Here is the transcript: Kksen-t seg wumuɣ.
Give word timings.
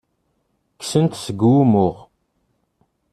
Kksen-t 0.79 1.13
seg 1.25 1.37
wumuɣ. 1.47 1.95